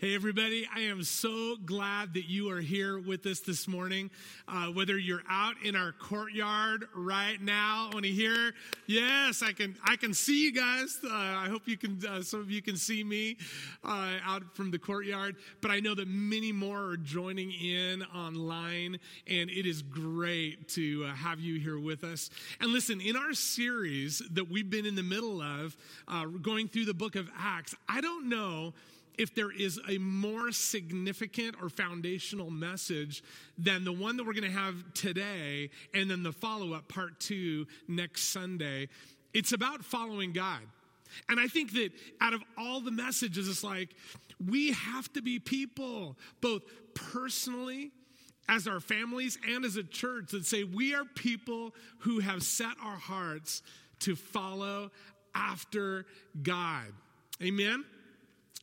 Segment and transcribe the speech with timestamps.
[0.00, 4.10] Hey, everybody, I am so glad that you are here with us this morning.
[4.48, 8.54] Uh, whether you're out in our courtyard right now, I want to hear,
[8.86, 10.98] yes, I can, I can see you guys.
[11.04, 13.36] Uh, I hope you can, uh, some of you can see me
[13.84, 18.98] uh, out from the courtyard, but I know that many more are joining in online,
[19.26, 22.30] and it is great to uh, have you here with us.
[22.58, 25.76] And listen, in our series that we've been in the middle of,
[26.08, 28.72] uh, going through the book of Acts, I don't know
[29.18, 33.22] if there is a more significant or foundational message
[33.58, 37.18] than the one that we're going to have today and then the follow up part
[37.20, 38.88] two next Sunday.
[39.32, 40.60] It's about following God.
[41.28, 43.90] And I think that out of all the messages, it's like
[44.44, 46.62] we have to be people, both
[46.94, 47.90] personally,
[48.48, 52.74] as our families, and as a church, that say we are people who have set
[52.82, 53.62] our hearts
[54.00, 54.90] to follow
[55.34, 56.06] after
[56.42, 56.86] God.
[57.42, 57.84] Amen?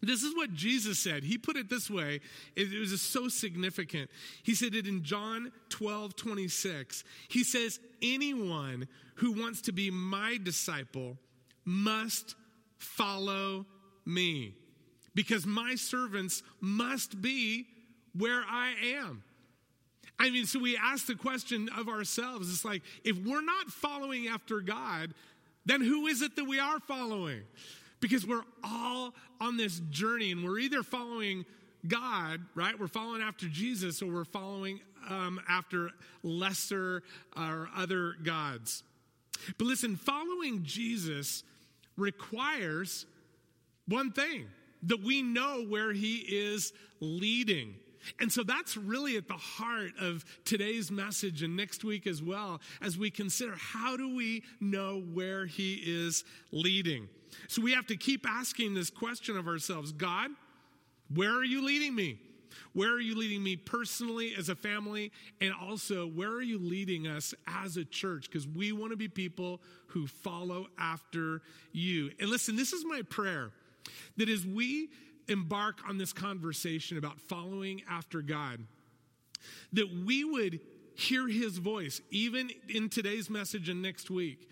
[0.02, 1.24] This is what Jesus said.
[1.24, 2.20] He put it this way.
[2.56, 4.12] It was so significant.
[4.44, 7.04] He said it in John 12, 26.
[7.30, 11.18] He says, Anyone who wants to be my disciple
[11.66, 12.36] must
[12.78, 13.66] follow
[14.06, 14.54] me
[15.16, 17.66] because my servants must be
[18.16, 19.24] where I am.
[20.20, 24.28] I mean, so we ask the question of ourselves it's like, if we're not following
[24.28, 25.14] after God,
[25.66, 27.42] then who is it that we are following?
[28.00, 31.46] Because we're all on this journey and we're either following
[31.88, 32.78] God, right?
[32.80, 35.92] We're following after Jesus or we're following um, after
[36.24, 37.04] lesser
[37.36, 38.84] or other gods.
[39.58, 41.44] But listen, following Jesus
[41.96, 43.06] requires
[43.88, 44.48] one thing
[44.84, 47.76] that we know where he is leading.
[48.20, 52.62] And so that's really at the heart of today's message and next week as well,
[52.82, 57.10] as we consider how do we know where he is leading.
[57.48, 60.32] So we have to keep asking this question of ourselves God,
[61.14, 62.20] where are you leading me?
[62.74, 65.12] Where are you leading me personally as a family?
[65.42, 68.30] And also, where are you leading us as a church?
[68.30, 72.12] Because we want to be people who follow after you.
[72.20, 73.52] And listen, this is my prayer
[74.18, 74.90] that as we
[75.28, 78.60] embark on this conversation about following after God,
[79.74, 80.60] that we would
[80.96, 84.48] hear his voice, even in today's message and next week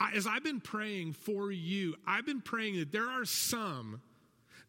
[0.00, 4.00] as I've been praying for you, I've been praying that there are some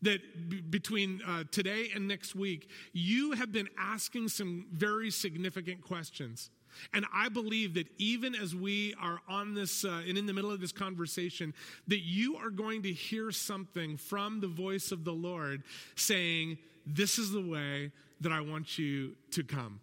[0.01, 5.81] that b- between uh, today and next week, you have been asking some very significant
[5.81, 6.49] questions.
[6.93, 10.51] And I believe that even as we are on this uh, and in the middle
[10.51, 11.53] of this conversation,
[11.87, 15.63] that you are going to hear something from the voice of the Lord
[15.95, 17.91] saying, This is the way
[18.21, 19.79] that I want you to come.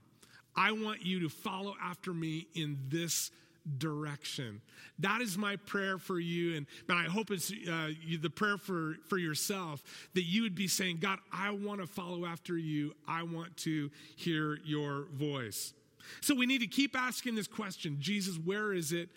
[0.54, 3.30] I want you to follow after me in this
[3.78, 4.60] direction.
[4.98, 6.56] That is my prayer for you.
[6.56, 9.82] And, and I hope it's uh, you, the prayer for, for yourself
[10.14, 12.94] that you would be saying, God, I want to follow after you.
[13.06, 15.74] I want to hear your voice.
[16.20, 19.08] So we need to keep asking this question Jesus, where is it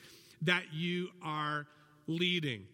[0.42, 1.68] that you are
[2.08, 2.66] leading?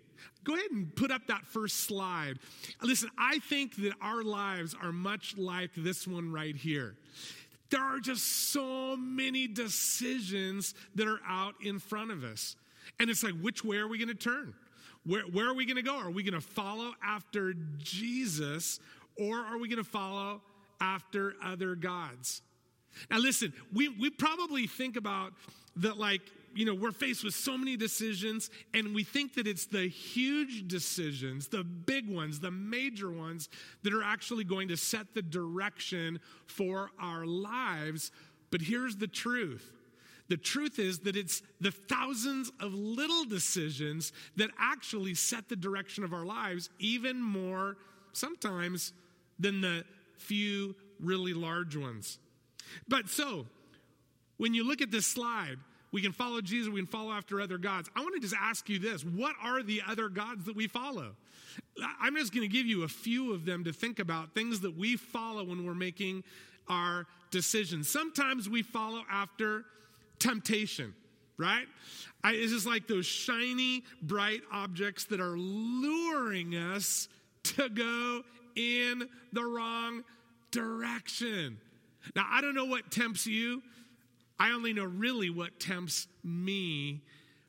[0.44, 2.38] Go ahead and put up that first slide.
[2.81, 6.96] Listen, I think that our lives are much like this one right here
[7.70, 12.56] there are just so many decisions that are out in front of us.
[13.00, 14.53] And it's like, which way are we going to turn?
[15.06, 15.98] Where, where are we going to go?
[15.98, 18.80] Are we going to follow after Jesus
[19.18, 20.42] or are we going to follow
[20.81, 22.42] after other gods?
[23.09, 25.34] Now, listen, we, we probably think about
[25.78, 26.22] that like
[26.56, 30.68] you know, we're faced with so many decisions, and we think that it's the huge
[30.68, 33.50] decisions, the big ones, the major ones,
[33.84, 38.12] that are actually going to set the direction for our lives.
[38.52, 39.72] But here's the truth
[40.28, 46.04] the truth is that it's the thousands of little decisions that actually set the direction
[46.04, 47.78] of our lives, even more
[48.14, 48.94] sometimes
[49.38, 49.84] than the
[50.18, 52.18] few really large ones.
[52.88, 53.46] But so,
[54.38, 55.58] when you look at this slide,
[55.96, 57.90] we can follow Jesus, we can follow after other gods.
[57.96, 61.16] I want to just ask you this what are the other gods that we follow?
[62.02, 64.78] I'm just going to give you a few of them to think about, things that
[64.78, 66.26] we follow when we're making
[66.68, 67.90] our decisions.
[67.90, 69.64] Sometimes we follow after
[70.20, 70.94] temptation,
[71.38, 71.66] right?
[72.26, 77.08] I, it's just like those shiny, bright objects that are luring us
[77.44, 78.22] to go
[78.58, 80.03] in the wrong
[80.52, 81.58] direction.
[82.18, 83.64] Now, I don't know what tempts you.
[84.40, 87.02] I only know really what tempts me.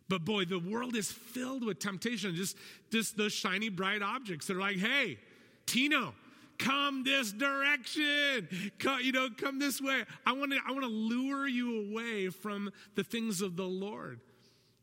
[0.08, 2.34] But boy, the world is filled with temptation.
[2.36, 2.56] Just,
[2.90, 5.18] just those shiny, bright objects that are like, hey,
[5.66, 6.14] Tino,
[6.58, 8.48] come this direction.
[8.78, 10.04] Come, you know, come this way.
[10.24, 14.20] I want to I want to lure you away from the things of the Lord.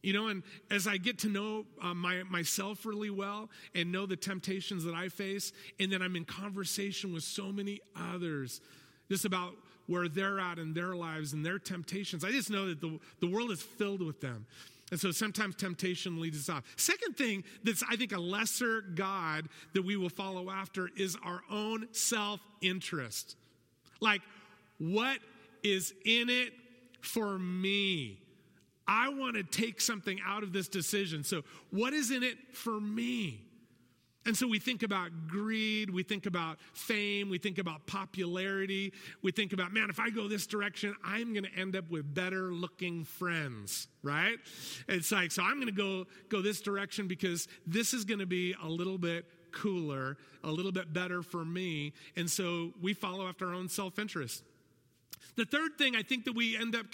[0.01, 4.06] You know, and as I get to know uh, my, myself really well and know
[4.06, 8.59] the temptations that I face, and then I'm in conversation with so many others
[9.09, 9.53] just about
[9.88, 13.27] where they're at in their lives and their temptations, I just know that the, the
[13.27, 14.45] world is filled with them.
[14.91, 16.63] And so sometimes temptation leads us off.
[16.75, 21.41] Second thing that's, I think, a lesser God that we will follow after is our
[21.50, 23.35] own self interest.
[24.01, 24.21] Like,
[24.77, 25.18] what
[25.63, 26.53] is in it
[27.01, 28.19] for me?
[28.88, 31.24] I want to take something out of this decision.
[31.24, 31.41] So,
[31.71, 33.41] what is in it for me?
[34.25, 39.31] And so we think about greed, we think about fame, we think about popularity, we
[39.31, 42.53] think about, man, if I go this direction, I'm going to end up with better
[42.53, 44.37] looking friends, right?
[44.87, 48.25] It's like, so I'm going to go go this direction because this is going to
[48.25, 51.93] be a little bit cooler, a little bit better for me.
[52.15, 54.43] And so we follow after our own self-interest.
[55.35, 56.85] The third thing I think that we end up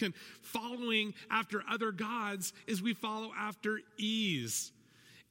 [0.42, 4.72] following after other gods is we follow after ease.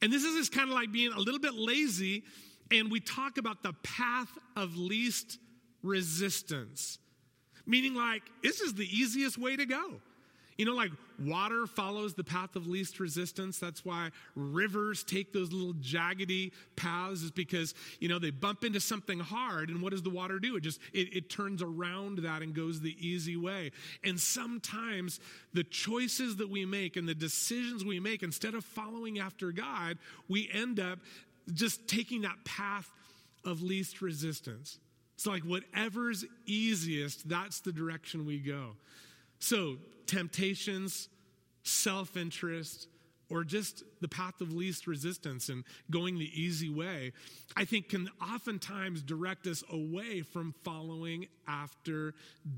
[0.00, 2.22] And this is just kind of like being a little bit lazy,
[2.70, 5.38] and we talk about the path of least
[5.82, 6.98] resistance,
[7.66, 10.00] meaning like this is the easiest way to go.
[10.58, 10.90] You know, like
[11.25, 13.60] water follows the path of least resistance.
[13.60, 18.81] That's why rivers take those little jaggedy paths, is because, you know, they bump into
[18.81, 19.69] something hard.
[19.69, 20.56] And what does the water do?
[20.56, 23.70] It just, it, it turns around that and goes the easy way.
[24.02, 25.20] And sometimes
[25.55, 29.96] the choices that we make and the decisions we make, instead of following after God,
[30.28, 30.99] we end up
[31.55, 32.90] just taking that path
[33.44, 34.81] of least resistance.
[35.14, 38.72] It's like whatever's easiest, that's the direction we go.
[39.38, 39.76] So,
[40.06, 41.08] temptations,
[41.62, 42.88] self interest,
[43.31, 47.12] or just the path of least resistance and going the easy way,
[47.56, 52.14] I think can oftentimes direct us away from following after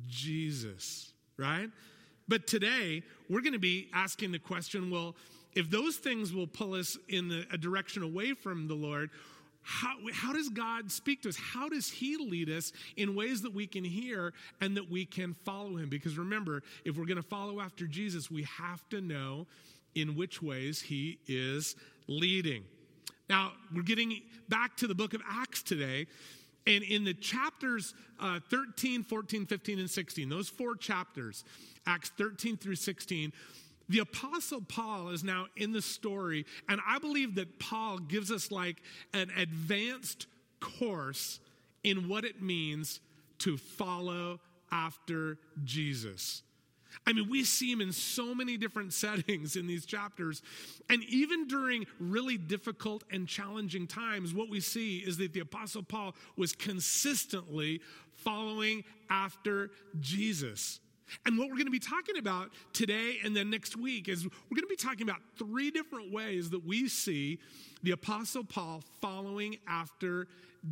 [0.09, 1.69] Jesus, right?
[2.29, 5.17] But today, we're going to be asking the question well,
[5.55, 9.11] if those things will pull us in a direction away from the Lord,
[9.62, 11.37] how, how does God speak to us?
[11.37, 15.35] How does He lead us in ways that we can hear and that we can
[15.45, 15.89] follow Him?
[15.89, 19.47] Because remember, if we're going to follow after Jesus, we have to know
[19.95, 21.77] in which ways He is
[22.09, 22.65] leading.
[23.29, 26.07] Now, we're getting back to the book of Acts today.
[26.67, 31.45] And in the chapters uh, 13, 14, 15, and 16, those four chapters,
[31.87, 33.33] Acts 13 through 16,
[33.90, 38.52] the Apostle Paul is now in the story, and I believe that Paul gives us
[38.52, 38.76] like
[39.12, 40.28] an advanced
[40.60, 41.40] course
[41.82, 43.00] in what it means
[43.40, 44.38] to follow
[44.70, 46.42] after Jesus.
[47.04, 50.40] I mean, we see him in so many different settings in these chapters.
[50.88, 55.82] And even during really difficult and challenging times, what we see is that the Apostle
[55.82, 57.81] Paul was consistently
[58.14, 60.78] following after Jesus.
[61.27, 64.55] And what we're going to be talking about today and then next week is we're
[64.55, 67.39] going to be talking about three different ways that we see
[67.83, 70.27] the Apostle Paul following after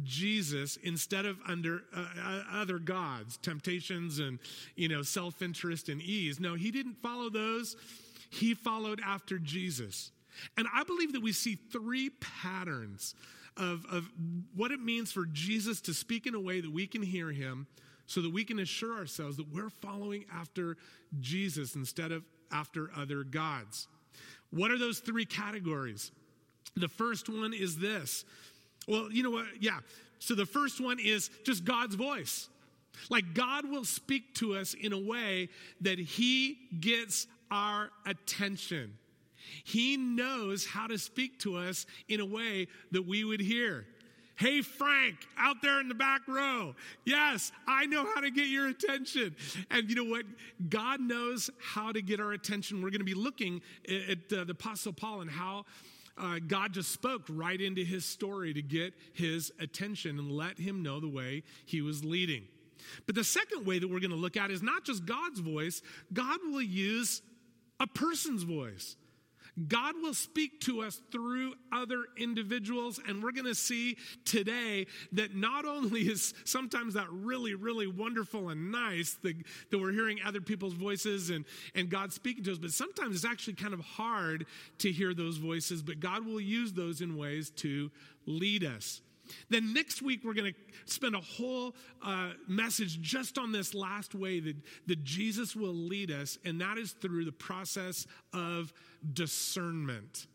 [0.04, 4.38] Jesus instead of under uh, uh other gods, temptations and
[4.76, 6.38] you know self-interest and ease.
[6.38, 7.74] No, he didn't follow those.
[8.30, 10.12] He followed after Jesus.
[10.56, 13.14] And I believe that we see three patterns
[13.56, 14.08] of, of
[14.54, 17.66] what it means for Jesus to speak in a way that we can hear him
[18.08, 20.76] so that we can assure ourselves that we're following after
[21.20, 23.86] Jesus instead of after other gods.
[24.50, 26.10] What are those three categories?
[26.74, 28.24] The first one is this.
[28.88, 29.44] Well, you know what?
[29.60, 29.80] Yeah.
[30.20, 32.48] So the first one is just God's voice.
[33.10, 35.50] Like God will speak to us in a way
[35.82, 38.94] that He gets our attention.
[39.64, 43.86] He knows how to speak to us in a way that we would hear.
[44.38, 46.76] Hey, Frank, out there in the back row.
[47.04, 49.34] Yes, I know how to get your attention.
[49.68, 50.26] And you know what?
[50.68, 52.80] God knows how to get our attention.
[52.80, 55.64] We're going to be looking at, uh, the Apostle Paul and how.
[56.16, 60.82] Uh, God just spoke right into his story to get his attention and let him
[60.82, 62.44] know the way he was leading.
[63.06, 65.82] But the second way that we're going to look at is not just God's voice,
[66.12, 67.22] God will use
[67.80, 68.96] a person's voice.
[69.66, 73.00] God will speak to us through other individuals.
[73.06, 78.50] And we're going to see today that not only is sometimes that really, really wonderful
[78.50, 79.34] and nice that,
[79.70, 83.24] that we're hearing other people's voices and, and God speaking to us, but sometimes it's
[83.24, 84.46] actually kind of hard
[84.78, 87.90] to hear those voices, but God will use those in ways to
[88.26, 89.00] lead us.
[89.50, 94.14] Then next week, we're going to spend a whole uh, message just on this last
[94.14, 98.72] way that, that Jesus will lead us, and that is through the process of
[99.12, 100.26] discernment.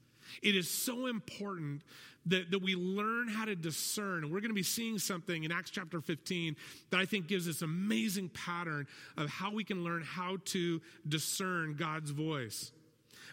[0.41, 1.81] It is so important
[2.25, 4.29] that, that we learn how to discern.
[4.29, 6.55] We're going to be seeing something in Acts chapter 15
[6.89, 11.75] that I think gives this amazing pattern of how we can learn how to discern
[11.75, 12.71] God's voice.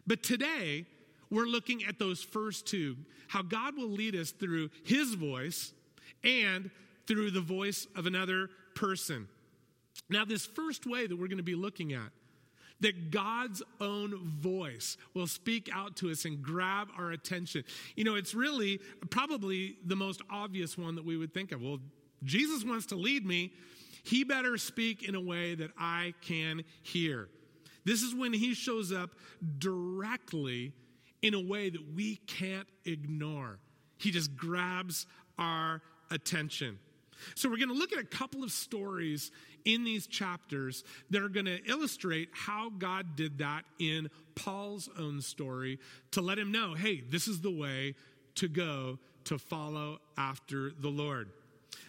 [0.06, 0.86] But today,
[1.30, 2.96] we're looking at those first two
[3.28, 5.72] how God will lead us through His voice
[6.24, 6.68] and
[7.06, 9.28] through the voice of another person.
[10.08, 12.10] Now, this first way that we're going to be looking at,
[12.80, 17.64] that God's own voice will speak out to us and grab our attention.
[17.96, 21.60] You know, it's really probably the most obvious one that we would think of.
[21.60, 21.78] Well,
[22.24, 23.52] Jesus wants to lead me.
[24.02, 27.28] He better speak in a way that I can hear.
[27.84, 29.10] This is when he shows up
[29.58, 30.72] directly
[31.22, 33.58] in a way that we can't ignore.
[33.98, 35.06] He just grabs
[35.38, 36.78] our attention.
[37.34, 39.30] So, we're going to look at a couple of stories
[39.64, 45.20] in these chapters that are going to illustrate how God did that in Paul's own
[45.20, 45.78] story
[46.12, 47.94] to let him know hey, this is the way
[48.36, 51.30] to go to follow after the Lord.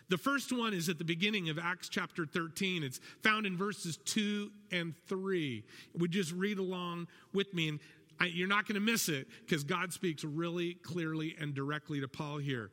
[0.10, 2.84] The first one is at the beginning of Acts chapter 13.
[2.84, 5.64] It's found in verses 2 and 3.
[5.98, 7.80] We just read along with me, and
[8.20, 12.10] I, you're not going to miss it because God speaks really clearly and directly to
[12.10, 12.72] Paul here.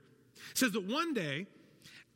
[0.50, 1.46] It says that one day,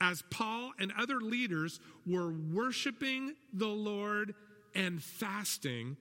[0.01, 4.35] as Paul and other leaders were worshiping the Lord
[4.75, 5.97] and fasting,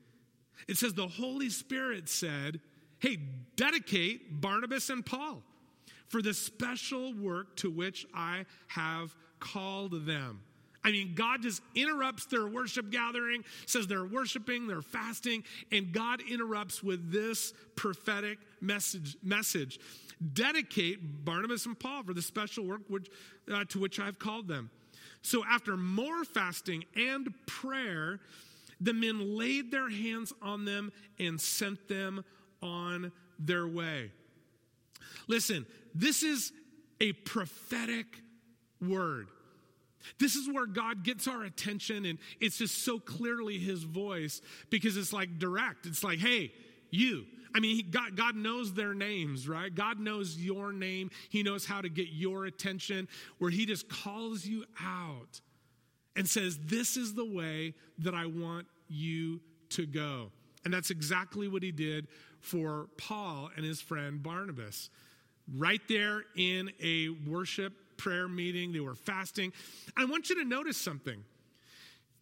[0.68, 2.60] it says the Holy Spirit said,
[3.00, 3.18] Hey,
[3.56, 5.42] dedicate Barnabas and Paul
[6.08, 10.42] for the special work to which I have called them.
[10.84, 16.22] I mean, God just interrupts their worship gathering, says they're worshiping, they're fasting, and God
[16.28, 19.16] interrupts with this prophetic message.
[19.22, 19.80] message.
[20.34, 23.10] Dedicate Barnabas and Paul for the special work which,
[23.52, 24.70] uh, to which I've called them.
[25.24, 28.20] So, after more fasting and prayer,
[28.80, 32.24] the men laid their hands on them and sent them
[32.62, 34.12] on their way.
[35.28, 36.52] Listen, this is
[37.00, 38.08] a prophetic
[38.82, 39.28] word.
[40.20, 44.98] This is where God gets our attention, and it's just so clearly His voice because
[44.98, 45.86] it's like direct.
[45.86, 46.52] It's like, hey,
[46.90, 47.26] you.
[47.54, 49.74] I mean, God, God knows their names, right?
[49.74, 51.12] God knows your name.
[51.30, 53.08] He knows how to get your attention,
[53.40, 55.42] where He just calls you out
[56.16, 59.42] and says, This is the way that I want you
[59.72, 60.32] to go.
[60.64, 62.08] And that's exactly what He did
[62.42, 64.90] for Paul and his friend Barnabas
[65.56, 68.74] right there in a worship prayer meeting.
[68.74, 69.54] They were fasting.
[69.96, 71.24] I want you to notice something.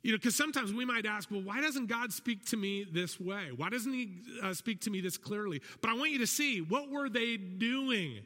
[0.02, 3.20] You know, because sometimes we might ask, well, why doesn't God speak to me this
[3.20, 3.50] way?
[3.56, 5.62] Why doesn't He uh, speak to me this clearly?
[5.82, 8.20] But I want you to see what were they doing?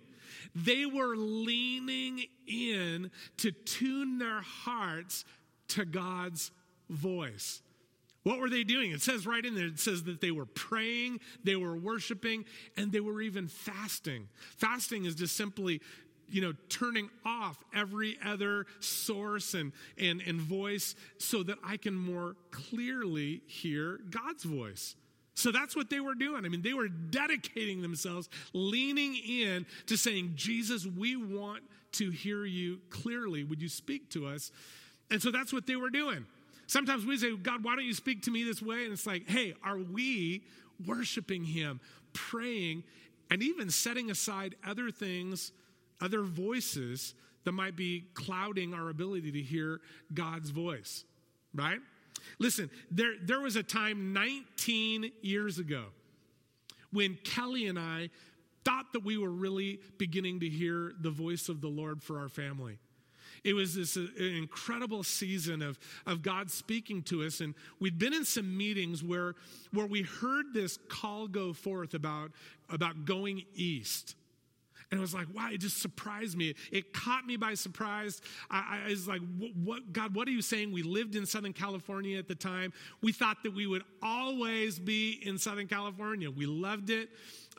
[0.56, 5.26] They were leaning in to tune their hearts
[5.70, 6.52] to God's
[6.90, 7.62] voice.
[8.24, 8.92] What were they doing?
[8.92, 12.46] It says right in there, it says that they were praying, they were worshiping,
[12.78, 14.30] and they were even fasting.
[14.58, 15.82] Fasting is just simply
[16.34, 21.96] you know turning off every other source and, and, and voice so that i can
[21.96, 24.96] more clearly hear god's voice.
[25.36, 26.46] So that's what they were doing.
[26.46, 31.64] I mean they were dedicating themselves leaning in to saying jesus we want
[31.94, 33.44] to hear you clearly.
[33.44, 34.52] Would you speak to us?
[35.10, 36.26] And so that's what they were doing.
[36.68, 38.84] Sometimes we say, God, why don't you speak to me this way?
[38.84, 40.44] And it's like, hey, are we
[40.88, 41.80] worshiping Him,
[42.14, 42.84] praying,
[43.30, 45.52] and even setting aside other things,
[46.04, 47.14] other voices
[47.46, 49.82] that might be clouding our ability to hear
[50.14, 51.04] God's voice,
[51.54, 51.80] right?
[52.40, 55.86] Listen, there, there was a time 19 years ago
[56.92, 58.10] when Kelly and I
[58.64, 62.30] thought that we were really beginning to hear the voice of the Lord for our
[62.30, 62.78] family.
[63.44, 67.42] It was this uh, incredible season of, of God speaking to us.
[67.42, 69.36] And we'd been in some meetings where,
[69.74, 72.32] where we heard this call go forth about,
[72.70, 74.16] about going east.
[74.94, 76.54] And it was like, wow, it just surprised me.
[76.72, 78.22] It caught me by surprise.
[78.52, 80.72] I, I was like, what, what, God, what are you saying?
[80.72, 82.72] We lived in Southern California at the time.
[83.02, 86.30] We thought that we would always be in Southern California.
[86.30, 87.10] We loved it.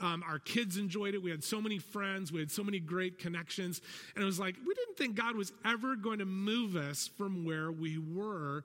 [0.00, 1.22] Um, our kids enjoyed it.
[1.24, 2.30] We had so many friends.
[2.30, 3.80] We had so many great connections.
[4.14, 7.44] And it was like, we didn't think God was ever going to move us from
[7.44, 8.62] where we were.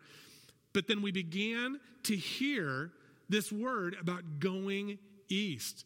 [0.73, 2.91] But then we began to hear
[3.29, 5.85] this word about going east.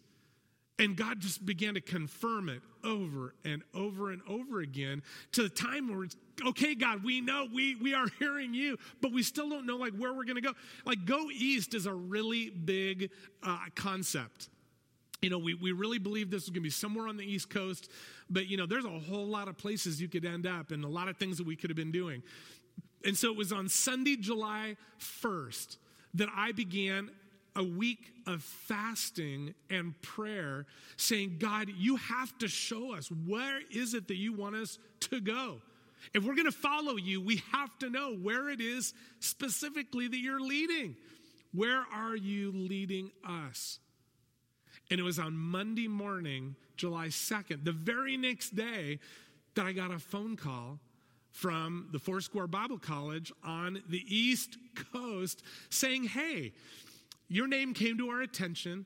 [0.79, 5.03] And God just began to confirm it over and over and over again
[5.33, 6.15] to the time where it's,
[6.45, 9.93] okay, God, we know we, we are hearing you, but we still don't know like
[9.95, 10.53] where we're going to go.
[10.85, 13.11] Like go east is a really big
[13.43, 14.49] uh, concept
[15.23, 17.49] you know, we, we really believe this is going to be somewhere on the East
[17.49, 17.89] Coast,
[18.29, 20.87] but, you know, there's a whole lot of places you could end up and a
[20.87, 22.21] lot of things that we could have been doing.
[23.05, 25.77] And so it was on Sunday, July 1st,
[26.15, 27.09] that I began
[27.55, 30.65] a week of fasting and prayer
[30.97, 35.21] saying, God, you have to show us where is it that you want us to
[35.21, 35.61] go?
[36.13, 40.17] If we're going to follow you, we have to know where it is specifically that
[40.17, 40.95] you're leading.
[41.53, 43.79] Where are you leading us?
[44.89, 48.99] And it was on Monday morning, July 2nd, the very next day,
[49.55, 50.79] that I got a phone call
[51.31, 54.57] from the Foursquare Bible College on the East
[54.91, 56.53] Coast saying, Hey,
[57.27, 58.85] your name came to our attention.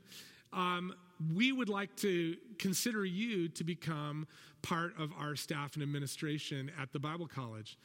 [0.54, 0.94] Um,
[1.36, 4.28] we would like to consider you to become
[4.62, 7.78] part of our staff and administration at the Bible College.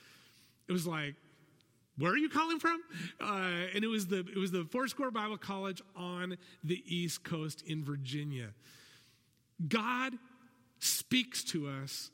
[0.69, 1.15] It was like,
[1.99, 2.81] where are you calling from?
[3.21, 7.63] Uh, and it was the it was the Foursquare Bible College on the East Coast
[7.67, 8.49] in Virginia.
[9.69, 10.15] God
[10.79, 12.11] speaks to us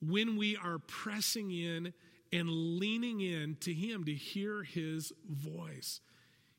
[0.00, 1.92] when we are pressing in
[2.32, 6.00] and leaning in to Him to hear His voice.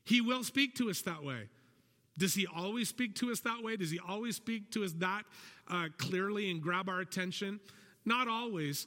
[0.08, 1.50] He will speak to us that way.
[2.16, 3.76] Does He always speak to us that way?
[3.76, 5.24] Does He always speak to us that
[5.68, 7.60] uh, clearly and grab our attention?
[8.06, 8.86] Not always.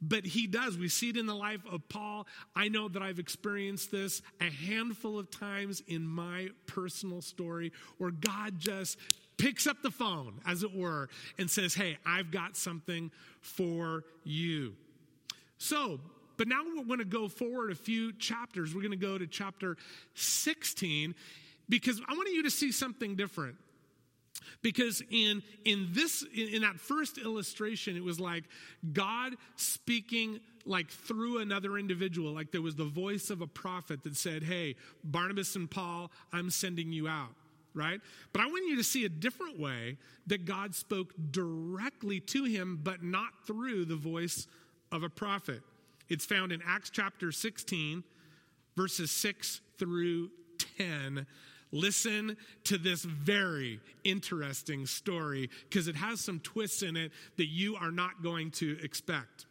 [0.00, 0.78] But he does.
[0.78, 2.26] We see it in the life of Paul.
[2.56, 8.10] I know that I've experienced this a handful of times in my personal story where
[8.10, 8.98] God just
[9.36, 13.12] picks up the phone, as it were, and says, Hey, I've got something
[13.42, 14.74] for you.
[15.58, 16.00] So,
[16.36, 18.74] but now we're going to go forward a few chapters.
[18.74, 19.76] We're going to go to chapter
[20.14, 21.14] 16
[21.68, 23.56] because I want you to see something different.
[24.60, 28.44] Because in, in this, in, in that first illustration, it was like
[28.92, 34.16] God speaking like through another individual, like there was the voice of a prophet that
[34.16, 37.30] said, Hey, Barnabas and Paul, I'm sending you out
[37.74, 38.00] right?
[38.32, 39.96] But I want you to see a different way
[40.26, 44.46] that God spoke directly to him, but not through the voice
[44.90, 45.62] of a prophet.
[46.12, 48.04] It's found in Acts chapter 16,
[48.76, 50.28] verses 6 through
[50.76, 51.26] 10.
[51.70, 57.76] Listen to this very interesting story because it has some twists in it that you
[57.76, 59.46] are not going to expect.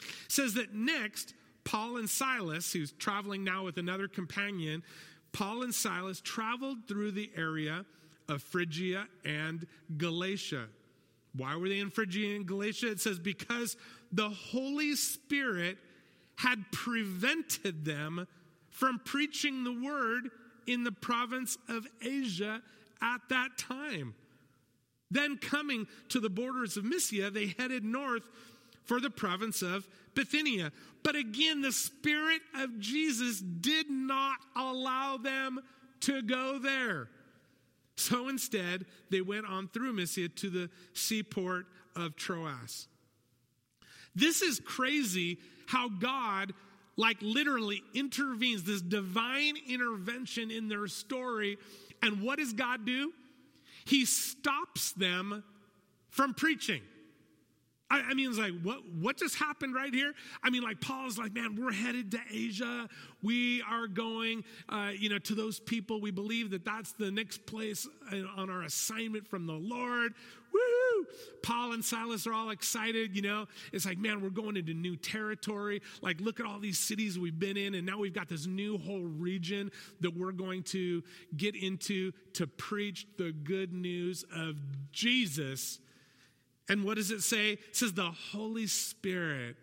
[0.00, 1.34] It says that next,
[1.64, 4.82] Paul and Silas, who's traveling now with another companion,
[5.32, 7.84] Paul and Silas traveled through the area
[8.30, 9.66] of Phrygia and
[9.98, 10.68] Galatia.
[11.34, 12.90] Why were they in Phrygia and Galatia?
[12.90, 13.76] It says, because
[14.12, 15.78] the Holy Spirit
[16.36, 18.26] had prevented them
[18.70, 20.30] from preaching the word
[20.66, 22.62] in the province of Asia
[23.00, 24.14] at that time.
[25.10, 28.22] Then, coming to the borders of Mysia, they headed north
[28.84, 30.72] for the province of Bithynia.
[31.02, 35.60] But again, the Spirit of Jesus did not allow them
[36.00, 37.08] to go there.
[37.96, 42.88] So instead, they went on through Mysia to the seaport of Troas.
[44.14, 46.52] This is crazy how God
[46.96, 51.58] like literally intervenes, this divine intervention in their story.
[52.02, 53.12] And what does God do?
[53.84, 55.42] He stops them
[56.10, 56.82] from preaching.
[57.92, 60.14] I, I mean, it's like, what, what just happened right here?
[60.42, 62.88] I mean, like, Paul's like, man, we're headed to Asia.
[63.22, 66.00] We are going, uh, you know, to those people.
[66.00, 70.14] We believe that that's the next place uh, on our assignment from the Lord.
[70.54, 71.06] Woo!
[71.42, 73.46] Paul and Silas are all excited, you know.
[73.74, 75.82] It's like, man, we're going into new territory.
[76.00, 78.78] Like, look at all these cities we've been in, and now we've got this new
[78.78, 81.02] whole region that we're going to
[81.36, 84.56] get into to preach the good news of
[84.92, 85.78] Jesus
[86.68, 87.52] and what does it say?
[87.52, 89.56] It says the Holy Spirit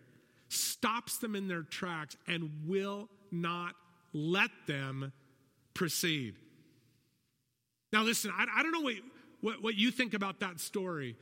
[0.48, 3.74] stops them in their tracks and will not
[4.12, 5.12] let them
[5.74, 6.34] proceed.
[7.92, 8.94] Now, listen, I, I don't know what,
[9.40, 11.16] what, what you think about that story,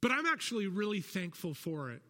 [0.00, 2.02] but I'm actually really thankful for it.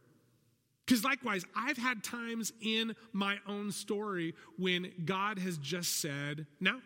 [0.84, 6.80] Because likewise, I've had times in my own story when God has just said, no,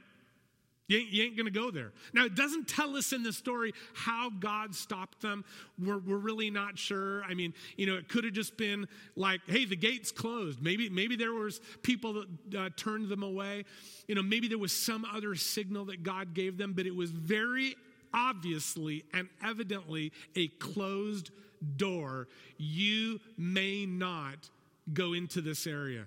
[0.88, 1.92] you ain't, ain't to go there.
[2.12, 5.44] Now, it doesn't tell us in the story how God stopped them.
[5.78, 7.24] We're, we're really not sure.
[7.24, 10.62] I mean, you know, it could have just been like, hey, the gate's closed.
[10.62, 13.64] Maybe, maybe there was people that uh, turned them away.
[14.06, 17.10] You know, maybe there was some other signal that God gave them, but it was
[17.10, 17.74] very
[18.14, 21.30] obviously and evidently a closed
[21.76, 22.28] door.
[22.58, 24.48] You may not
[24.92, 26.06] go into this area.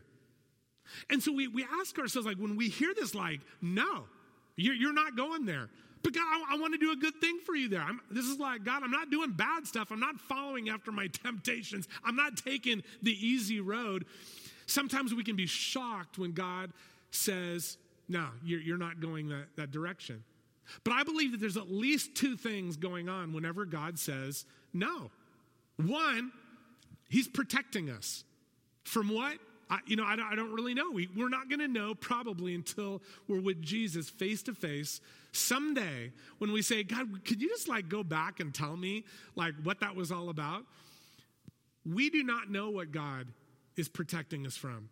[1.09, 4.05] And so we, we ask ourselves, like, when we hear this, like, no,
[4.61, 5.69] you're, not going there.
[6.03, 7.81] But God, I, I, want to do a good thing for you there.
[7.81, 9.91] I'm, this is like, God, I'm not doing bad stuff.
[9.91, 11.87] I'm not following after my temptations.
[12.03, 14.05] I'm not taking the easy road.
[14.65, 16.71] Sometimes we can be shocked when God
[17.11, 20.23] says, no, you're, you're not going that, that direction.
[20.83, 25.09] But I believe that there's at least two things going on whenever God says no.
[25.77, 26.31] One,
[27.09, 28.23] He's protecting us.
[28.83, 29.37] From what?
[29.69, 30.89] I, you know, I don't, I don't really know.
[30.91, 34.99] We, we're not going to know probably until we're with Jesus face to face
[35.31, 39.05] someday when we say, God, could you just like go back and tell me
[39.35, 40.63] like what that was all about?
[41.85, 43.27] We do not know what God
[43.77, 44.89] is protecting us from.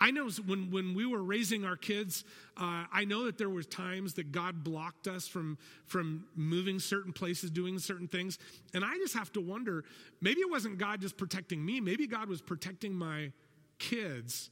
[0.00, 2.24] I know when, when we were raising our kids,
[2.56, 7.12] uh, I know that there was times that God blocked us from, from moving certain
[7.12, 8.38] places, doing certain things.
[8.74, 9.84] And I just have to wonder,
[10.20, 11.80] maybe it wasn't God just protecting me.
[11.80, 13.32] Maybe God was protecting my
[13.78, 14.50] kids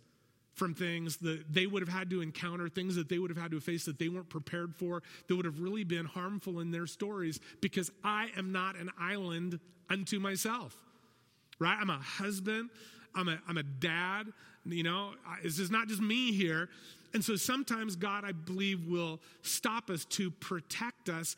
[0.56, 3.50] from things that they would have had to encounter, things that they would have had
[3.50, 6.86] to face that they weren't prepared for, that would have really been harmful in their
[6.86, 9.60] stories because I am not an island
[9.90, 10.74] unto myself,
[11.58, 11.76] right?
[11.78, 12.70] I'm a husband,
[13.14, 14.32] I'm a, I'm a dad,
[14.64, 15.12] you know,
[15.42, 16.70] this is not just me here.
[17.12, 21.36] And so sometimes God, I believe, will stop us to protect us.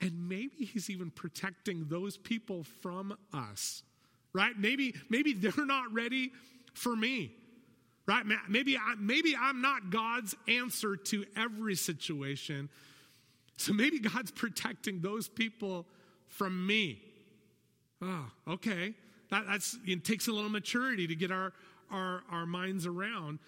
[0.00, 3.82] And maybe He's even protecting those people from us,
[4.32, 4.58] right?
[4.58, 6.32] Maybe, maybe they're not ready
[6.76, 7.32] for me
[8.06, 8.24] right?
[8.48, 12.68] Maybe, I, maybe I'm not God's answer to every situation.
[13.56, 15.86] So maybe God's protecting those people
[16.28, 17.02] from me.
[18.00, 18.94] Oh, okay.
[19.30, 21.52] That that's, it takes a little maturity to get our,
[21.90, 23.40] our, our minds around.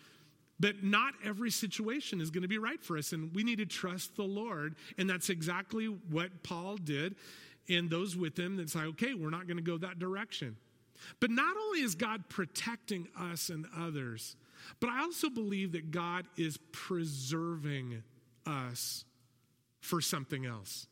[0.61, 3.67] But not every situation is going to be right for us, and we need to
[3.67, 4.75] trust the Lord.
[4.97, 7.14] And that's exactly what Paul did.
[7.69, 10.57] And those with him that say, okay, we're not going to go that direction.
[11.20, 14.37] But not only is God protecting us and others,
[14.80, 18.02] but I also believe that God is preserving
[18.46, 19.04] us
[19.80, 20.87] for something else.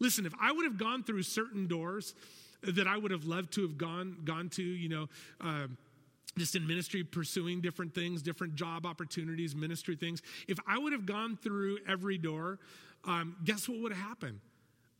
[0.00, 2.14] Listen, if I would have gone through certain doors
[2.62, 5.08] that I would have loved to have gone, gone to, you know,
[5.40, 5.66] uh,
[6.38, 11.04] just in ministry, pursuing different things, different job opportunities, ministry things, if I would have
[11.04, 12.58] gone through every door,
[13.04, 14.40] um, guess what would have happened?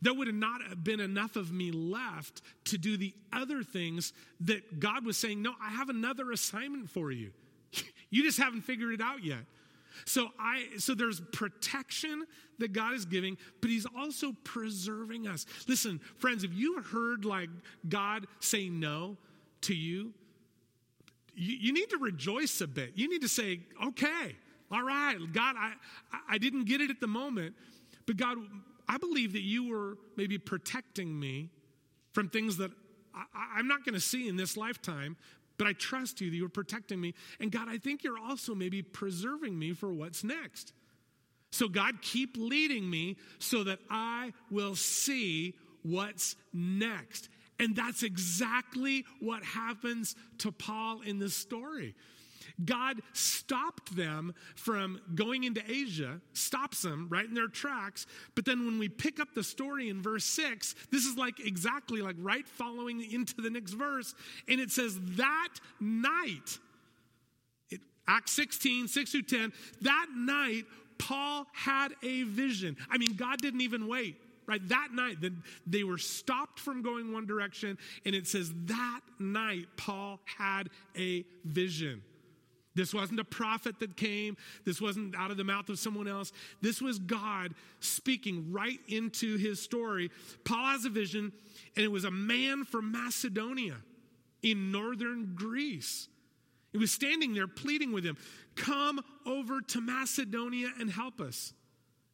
[0.03, 4.81] There would have not been enough of me left to do the other things that
[4.81, 7.31] God was saying, No, I have another assignment for you.
[8.15, 9.39] You just haven't figured it out yet.
[10.05, 12.27] So I so there's protection
[12.59, 15.47] that God is giving, but he's also preserving us.
[15.67, 17.49] Listen, friends, if you heard like
[17.89, 19.17] God say no
[19.63, 20.13] to you,
[21.35, 22.93] you, you need to rejoice a bit.
[22.97, 24.37] You need to say, okay,
[24.71, 25.73] all right, God, I,
[26.29, 27.55] I didn't get it at the moment,
[28.07, 28.39] but God,
[28.93, 31.49] I believe that you were maybe protecting me
[32.13, 32.71] from things that
[33.15, 35.17] I, am not going to see in this lifetime,
[35.57, 37.15] but I trust you that you're protecting me.
[37.41, 40.75] And God, I think you're also maybe preserving me for what's next.
[41.53, 47.31] So, God, keep leading me so that I will see what's next.
[47.59, 51.95] And that's exactly what happens to Paul in this story.
[52.65, 58.07] God stopped them from going into Asia, stops them right in their tracks.
[58.35, 62.03] But then when we pick up the story in verse 6, this is like exactly
[62.03, 64.15] like right following into the next verse.
[64.49, 66.59] And it says, That night,
[67.71, 70.65] it, Acts 16, 6 through 10, that night,
[70.99, 72.77] Paul had a vision.
[72.91, 74.69] I mean, God didn't even wait right?
[74.69, 75.17] That night,
[75.67, 81.25] they were stopped from going one direction, and it says that night Paul had a
[81.45, 82.03] vision.
[82.75, 84.37] This wasn't a prophet that came.
[84.65, 86.33] This wasn't out of the mouth of someone else.
[86.61, 90.11] This was God speaking right into his story.
[90.45, 91.33] Paul has a vision,
[91.77, 93.77] and it was a man from Macedonia
[94.43, 96.09] in northern Greece.
[96.73, 98.17] He was standing there pleading with him,
[98.55, 101.53] Come over to Macedonia and help us.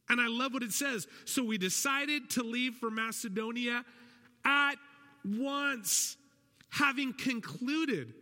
[0.09, 1.07] And I love what it says.
[1.25, 3.85] So we decided to leave for Macedonia
[4.43, 4.75] at
[5.23, 6.17] once,
[6.69, 8.13] having concluded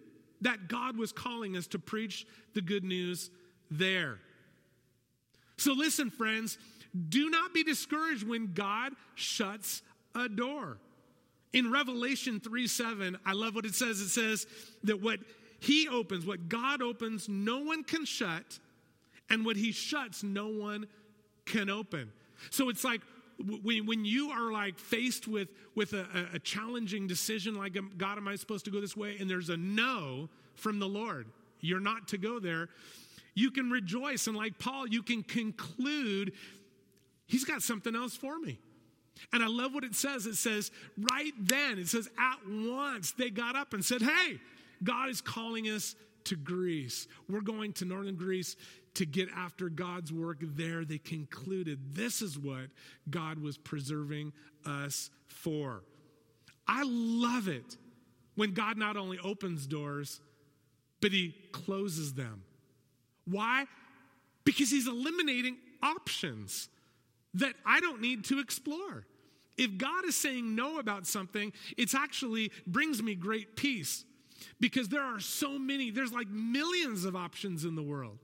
[0.41, 3.29] that God was calling us to preach the good news
[3.71, 4.19] there.
[5.57, 6.57] So, listen, friends,
[7.09, 9.81] do not be discouraged when God shuts
[10.15, 10.77] a door.
[11.53, 13.99] In Revelation 3 7, I love what it says.
[13.99, 14.45] It says
[14.83, 15.19] that what
[15.59, 18.59] He opens, what God opens, no one can shut,
[19.29, 20.87] and what He shuts, no one
[21.45, 22.11] can open.
[22.51, 23.01] So it's like
[23.37, 28.17] when, when you are like faced with, with a, a challenging decision, like, um, God,
[28.17, 29.17] am I supposed to go this way?
[29.19, 31.27] And there's a no from the Lord.
[31.61, 32.69] You're not to go there.
[33.35, 34.27] You can rejoice.
[34.27, 36.33] And like Paul, you can conclude,
[37.27, 38.57] He's got something else for me.
[39.33, 40.25] And I love what it says.
[40.25, 44.39] It says, right then, it says, at once they got up and said, Hey,
[44.83, 45.95] God is calling us
[46.27, 47.07] to Greece.
[47.29, 48.55] We're going to northern Greece
[48.95, 52.69] to get after God's work there, they concluded this is what
[53.09, 54.33] God was preserving
[54.65, 55.83] us for.
[56.67, 57.77] I love it
[58.35, 60.19] when God not only opens doors,
[60.99, 62.41] but he closes them.
[63.25, 63.65] Why?
[64.43, 66.69] Because he's eliminating options
[67.35, 69.05] that I don't need to explore.
[69.59, 74.05] If God is saying no about something, it's actually brings me great peace
[74.59, 78.19] because there are so many, there's like millions of options in the world.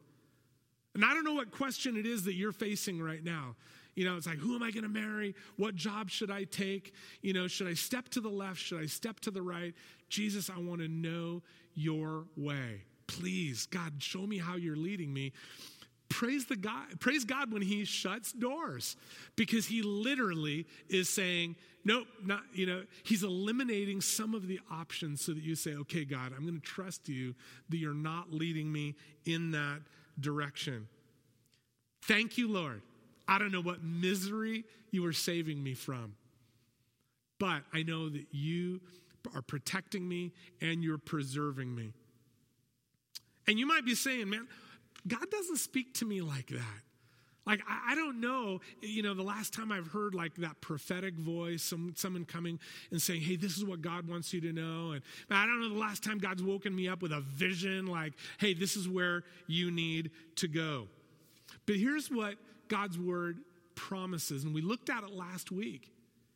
[0.96, 3.56] And I don't know what question it is that you're facing right now.
[3.96, 5.36] You know, it's like, who am I going to marry?
[5.58, 6.94] What job should I take?
[7.22, 8.60] You know, should I step to the left?
[8.60, 9.74] Should I step to the right?
[10.10, 11.44] Jesus, I want to know
[11.76, 12.82] your way.
[13.08, 15.34] please, God, show me how you're leading me.
[16.14, 18.96] Praise the God, praise God when he shuts doors
[19.36, 25.22] because he literally is saying, nope, not, you know, he's eliminating some of the options
[25.22, 27.34] so that you say, okay, God, I'm going to trust you
[27.70, 28.94] that you're not leading me
[29.26, 29.80] in that
[30.20, 30.88] direction.
[32.04, 32.84] Thank you, Lord.
[33.28, 36.14] I don't know what misery you are saving me from,
[37.40, 38.82] but I know that you
[39.34, 41.92] are protecting me and you're preserving me.
[43.48, 44.48] And you might be saying, man,
[45.08, 46.82] God doesn't speak to me like that.
[47.46, 51.62] Like, I, don't know, you know, the last time I've heard like that prophetic voice,
[51.62, 52.58] some, someone coming
[52.90, 54.94] and saying, hey, this is what God wants you to know.
[54.94, 58.14] And I don't know the last time God's woken me up with a vision like,
[58.40, 60.88] hey, this is where you need to go.
[61.66, 62.36] But here's what
[62.70, 63.40] God's word
[63.76, 65.92] promises, and we looked at it last week.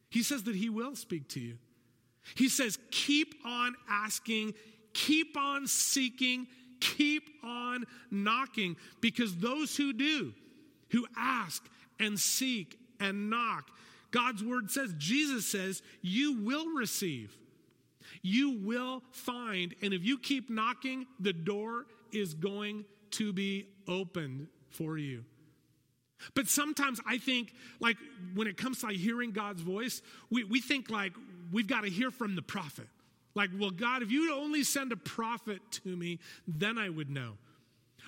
[0.10, 1.58] He says that He will speak to you.
[2.36, 4.54] He says, keep on asking,
[4.94, 6.48] keep on seeking,
[6.80, 10.34] keep on knocking, because those who do,
[10.90, 11.64] who ask
[12.00, 13.70] and seek and knock,
[14.12, 17.38] God's word says, Jesus says, you will receive.
[18.22, 19.76] You will find.
[19.82, 25.26] And if you keep knocking, the door is going to be opened for you.
[26.34, 27.98] But sometimes I think, like,
[28.34, 31.14] when it comes to like, hearing God's voice, we, we think like
[31.52, 32.88] we've got to hear from the prophet.
[33.38, 37.34] Like, well, God, if you'd only send a prophet to me, then I would know.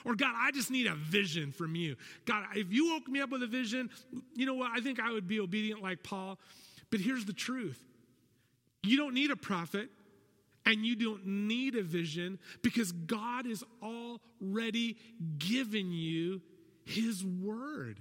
[0.04, 1.98] Or, God, I just need a vision from you.
[2.26, 3.92] God, if you woke me up with a vision,
[4.34, 4.72] you know what?
[4.74, 6.40] I think I would be obedient like Paul.
[6.90, 7.80] But here's the truth
[8.82, 9.90] you don't need a prophet
[10.66, 14.98] and you don't need a vision because God has already
[15.38, 16.42] given you
[16.86, 18.00] his word.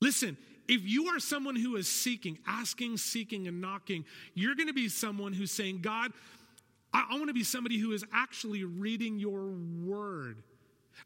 [0.00, 0.36] Listen,
[0.68, 4.04] if you are someone who is seeking, asking, seeking, and knocking,
[4.34, 6.12] you're going to be someone who's saying, God,
[6.92, 9.50] I, I want to be somebody who is actually reading your
[9.84, 10.42] word.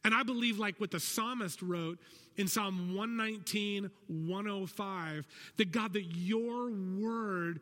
[0.05, 1.99] And I believe, like what the psalmist wrote
[2.37, 5.27] in Psalm 119, 105,
[5.59, 7.61] that God, that your word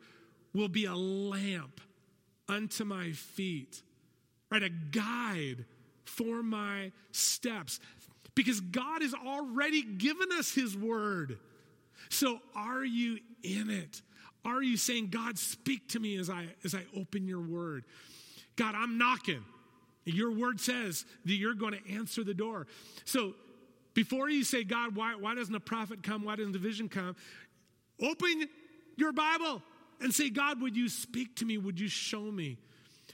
[0.53, 1.81] will be a lamp
[2.47, 3.81] unto my feet,
[4.49, 4.63] right?
[4.63, 5.65] A guide
[6.05, 7.79] for my steps.
[8.33, 11.37] Because God has already given us his word.
[12.09, 14.01] So are you in it?
[14.43, 17.85] Are you saying, God, speak to me as I as I open your word?
[18.55, 19.43] God, I'm knocking.
[20.05, 22.67] Your word says that you're going to answer the door.
[23.05, 23.35] So
[23.93, 26.23] before you say, God, why, why doesn't a prophet come?
[26.23, 27.15] Why doesn't the vision come?
[28.01, 28.47] Open
[28.95, 29.61] your Bible
[29.99, 31.57] and say, God, would you speak to me?
[31.57, 32.57] Would you show me?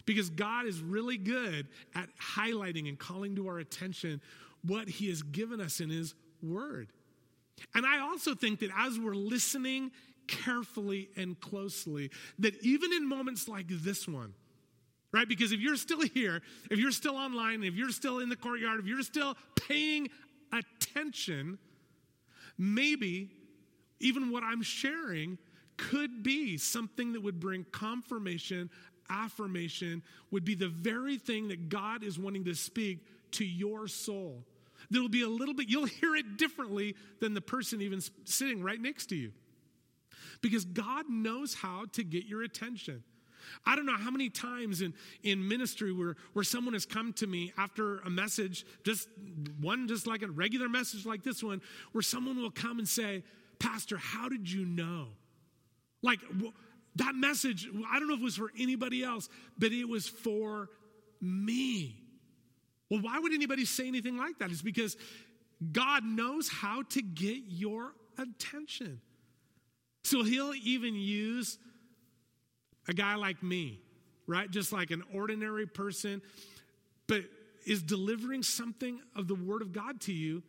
[0.05, 4.21] Because God is really good at highlighting and calling to our attention
[4.65, 6.87] what He has given us in His Word.
[7.73, 9.91] And I also think that as we're listening
[10.27, 14.33] carefully and closely, that even in moments like this one,
[15.11, 15.27] right?
[15.27, 18.79] Because if you're still here, if you're still online, if you're still in the courtyard,
[18.79, 19.35] if you're still
[19.67, 20.09] paying
[20.51, 21.57] attention,
[22.57, 23.31] maybe
[23.99, 25.37] even what I'm sharing
[25.77, 28.69] could be something that would bring confirmation,
[29.09, 32.99] affirmation, would be the very thing that God is wanting to speak
[33.31, 34.43] to your soul.
[34.89, 38.79] There'll be a little bit, you'll hear it differently than the person even sitting right
[38.79, 39.31] next to you.
[40.41, 43.03] Because God knows how to get your attention.
[43.65, 47.27] I don't know how many times in, in ministry where, where someone has come to
[47.27, 49.07] me after a message, just
[49.61, 53.23] one, just like a regular message like this one, where someone will come and say,
[53.59, 55.07] Pastor, how did you know?
[56.01, 56.19] Like
[56.95, 60.69] that message, I don't know if it was for anybody else, but it was for
[61.21, 62.06] me.
[62.89, 64.51] Well, why would anybody say anything like that?
[64.51, 64.95] It's because
[65.71, 69.01] God knows how to get your attention.
[70.03, 71.57] So he'll even use
[72.87, 73.81] a guy like me,
[74.25, 74.49] right?
[74.49, 76.21] Just like an ordinary person,
[77.07, 77.23] but
[77.65, 80.43] is delivering something of the word of God to you.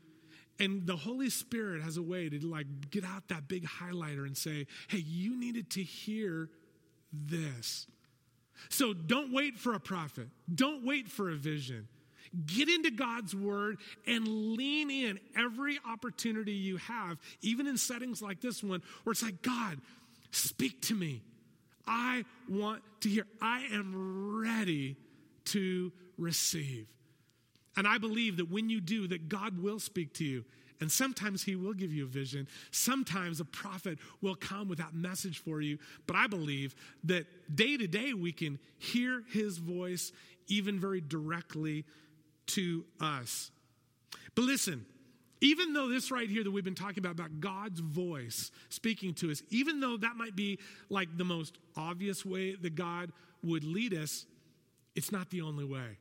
[0.61, 4.37] And the Holy Spirit has a way to like get out that big highlighter and
[4.37, 6.49] say, hey, you needed to hear
[7.13, 7.87] this.
[8.69, 10.29] So don't wait for a prophet.
[10.53, 11.89] Don't wait for a vision.
[12.47, 18.41] Get into God's word and lean in every opportunity you have, even in settings like
[18.41, 19.79] this one, where it's like, God,
[20.31, 21.23] speak to me.
[21.87, 23.25] I want to hear.
[23.41, 24.97] I am ready
[25.47, 26.87] to receive.
[27.77, 30.45] And I believe that when you do, that God will speak to you.
[30.81, 32.47] And sometimes he will give you a vision.
[32.71, 35.79] Sometimes a prophet will come with that message for you.
[36.07, 36.75] But I believe
[37.05, 40.13] that day to day we can hear his voice
[40.47, 41.85] even very directly
[42.49, 43.51] to us.
[44.35, 44.85] But listen,
[45.41, 49.31] even though this right here that we've been talking about, about God's voice speaking to
[49.31, 50.59] us, even though that might be
[50.91, 54.27] like the most obvious way that God would lead us,
[54.95, 55.99] it's not the only way.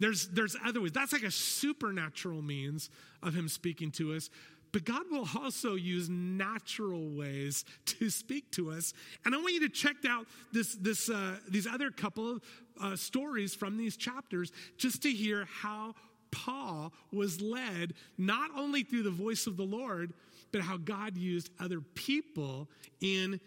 [0.00, 0.92] There's, there's other ways.
[0.92, 2.90] That's like a supernatural means
[3.22, 4.28] of Him speaking to us.
[4.72, 8.92] But God will also use natural ways to speak to us.
[9.24, 12.40] And I want you to check out this, this, uh, these other couple
[12.80, 15.94] uh, stories from these chapters just to hear how
[16.30, 20.12] Paul was led not only through the voice of the Lord,
[20.52, 22.68] but how God used other people
[23.00, 23.40] in,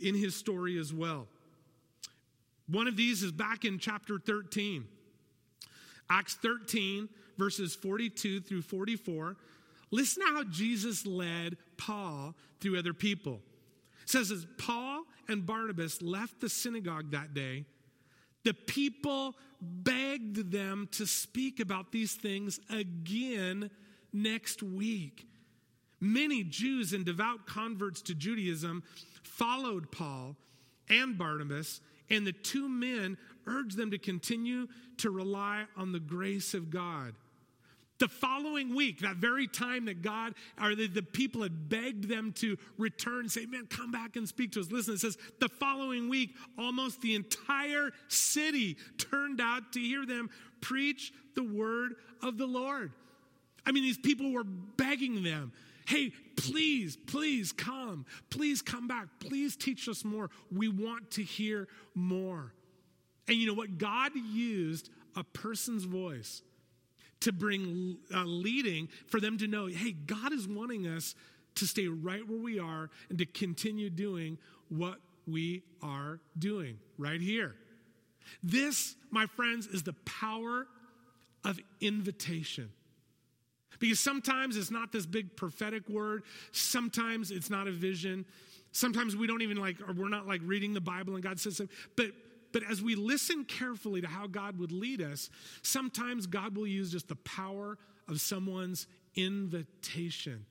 [0.00, 1.26] in his story as well.
[2.68, 4.86] One of these is back in chapter 13.
[6.10, 9.36] Acts 13, verses 42 through 44.
[9.90, 13.40] Listen to how Jesus led Paul through other people.
[14.02, 17.64] It says as Paul and Barnabas left the synagogue that day,
[18.44, 23.70] the people begged them to speak about these things again
[24.12, 25.26] next week.
[26.00, 28.82] Many Jews and devout converts to Judaism
[29.22, 30.36] followed Paul
[30.90, 34.66] and Barnabas, and the two men urged them to continue
[34.98, 37.14] to rely on the grace of God.
[38.02, 42.32] The following week, that very time that God or the, the, people had begged them
[42.38, 44.72] to return, say, Man, come back and speak to us.
[44.72, 50.30] Listen, it says, the following week, almost the entire city turned out to hear them
[50.60, 52.90] preach the word of the Lord.
[53.64, 55.52] I mean, these people were begging them,
[55.86, 58.04] Hey, please, please come.
[58.30, 59.06] Please come back.
[59.20, 60.28] Please teach us more.
[60.50, 62.52] We want to hear more.
[63.28, 63.78] And you know what?
[63.78, 66.42] God used a person's voice
[67.22, 71.14] to bring uh, leading for them to know hey, God is wanting us
[71.56, 77.20] to stay right where we are and to continue doing what we are doing right
[77.20, 77.54] here.
[78.42, 80.66] This, my friends, is the power
[81.44, 82.70] of invitation.
[83.78, 88.24] Because sometimes it's not this big prophetic word, sometimes it's not a vision.
[88.74, 91.58] Sometimes we don't even like, or we're not like reading the Bible and God says
[91.58, 91.76] something.
[91.94, 92.06] But
[92.52, 95.30] but as we listen carefully to how God would lead us,
[95.62, 100.46] sometimes God will use just the power of someone's invitation.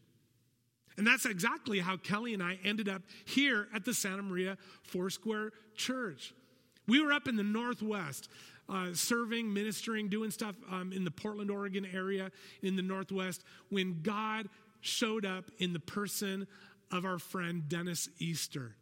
[0.98, 5.52] And that's exactly how Kelly and I ended up here at the Santa Maria Foursquare
[5.76, 6.34] Church.
[6.88, 8.30] We were up in the Northwest.
[8.70, 14.02] Uh, serving, ministering, doing stuff um, in the Portland, Oregon area in the Northwest when
[14.02, 14.48] God
[14.80, 16.48] showed up in the person
[16.90, 18.76] of our friend Dennis Easter.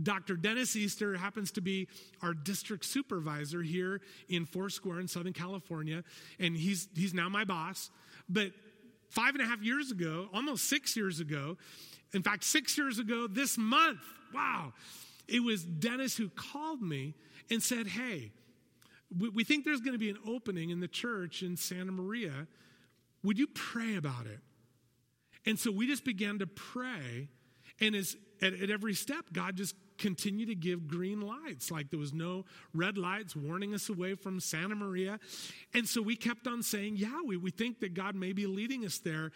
[0.00, 0.36] Dr.
[0.36, 1.88] Dennis Easter happens to be
[2.22, 6.04] our district supervisor here in Foursquare in Southern California,
[6.38, 7.90] and he's, he's now my boss.
[8.28, 8.52] But
[9.08, 11.56] five and a half years ago, almost six years ago,
[12.12, 14.00] in fact, six years ago this month,
[14.34, 14.72] wow,
[15.28, 17.14] it was Dennis who called me
[17.50, 18.32] and said, Hey,
[19.16, 22.46] we, we think there's going to be an opening in the church in Santa Maria.
[23.22, 24.40] Would you pray about it?
[25.44, 27.28] And so we just began to pray.
[27.80, 31.98] And as, at, at every step, God just continued to give green lights, like there
[31.98, 35.18] was no red lights warning us away from Santa Maria.
[35.72, 38.84] And so we kept on saying, yeah, we, we think that God may be leading
[38.84, 39.32] us there,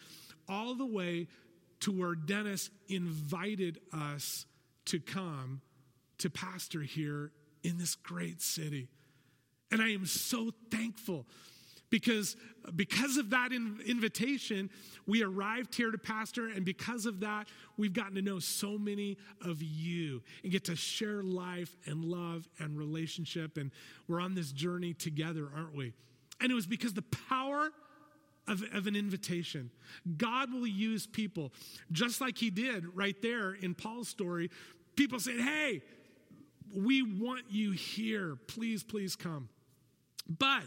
[0.49, 1.29] all the way
[1.81, 4.45] to where Dennis invited us
[4.87, 5.63] to come
[6.19, 8.89] to pastor here in this great city.
[9.71, 11.27] And I am so thankful
[11.91, 12.37] because
[12.77, 14.71] because of that invitation
[15.07, 19.17] we arrived here to pastor and because of that we've gotten to know so many
[19.45, 23.71] of you and get to share life and love and relationship and
[24.09, 25.93] we're on this journey together aren't we?
[26.41, 27.71] And it was because the power
[28.49, 29.71] of, of an invitation.
[30.17, 31.53] God will use people
[31.93, 34.51] just like he did right there in paul's story.
[34.97, 35.83] People said hey
[36.73, 38.37] we want you here.
[38.47, 39.49] Please please come.
[40.39, 40.63] But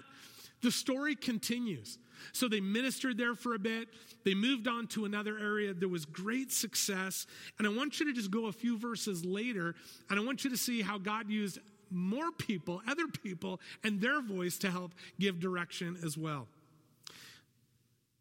[0.63, 1.99] the story continues.
[2.32, 3.89] So they ministered there for a bit.
[4.23, 5.73] They moved on to another area.
[5.73, 7.28] There was great success.
[7.60, 9.76] And I want you to just go a few verses later,
[10.10, 11.60] and I want you to see how God used
[11.91, 16.47] more people, other people, and their voice to help give direction as well.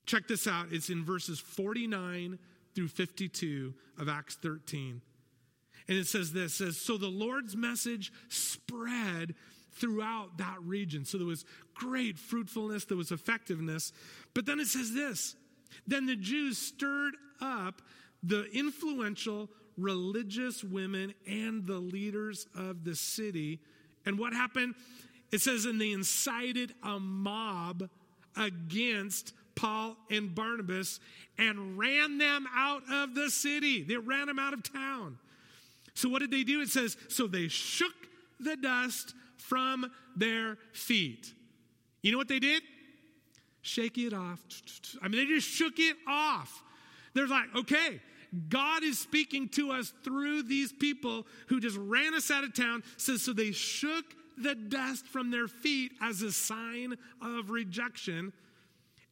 [0.05, 0.67] Check this out.
[0.73, 2.39] It's in verses 49
[2.75, 5.01] through 52 of Acts 13.
[5.89, 9.35] And it says this says, So the Lord's message spread
[9.73, 11.05] throughout that region.
[11.05, 13.93] So there was great fruitfulness, there was effectiveness.
[14.35, 15.37] But then it says this
[15.87, 17.83] then the Jews stirred up
[18.23, 23.61] the influential religious women and the leaders of the city.
[24.05, 24.75] And what happened?
[25.33, 27.89] It says, and they incited a mob
[28.37, 31.01] against Paul and Barnabas
[31.39, 33.83] and ran them out of the city.
[33.83, 35.19] They ran them out of town.
[35.95, 36.61] So, what did they do?
[36.61, 37.93] It says, so they shook
[38.41, 41.33] the dust from their feet.
[42.03, 42.63] You know what they did?
[43.61, 44.41] Shake it off.
[45.03, 46.63] I mean, they just shook it off.
[47.15, 48.01] They're like, okay,
[48.49, 52.83] God is speaking to us through these people who just ran us out of town.
[52.97, 54.05] Says, so they shook
[54.39, 58.33] the dust from their feet as a sign of rejection,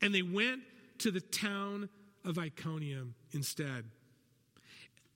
[0.01, 0.63] and they went
[0.99, 1.89] to the town
[2.25, 3.85] of Iconium instead.